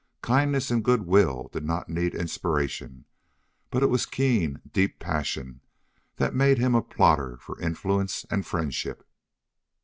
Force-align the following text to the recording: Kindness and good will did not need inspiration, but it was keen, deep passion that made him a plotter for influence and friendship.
Kindness 0.23 0.71
and 0.71 0.83
good 0.83 1.03
will 1.05 1.47
did 1.53 1.63
not 1.63 1.87
need 1.87 2.15
inspiration, 2.15 3.05
but 3.69 3.83
it 3.83 3.91
was 3.91 4.07
keen, 4.07 4.59
deep 4.71 4.97
passion 4.97 5.61
that 6.15 6.33
made 6.33 6.57
him 6.57 6.73
a 6.73 6.81
plotter 6.81 7.37
for 7.37 7.61
influence 7.61 8.25
and 8.31 8.43
friendship. 8.43 9.07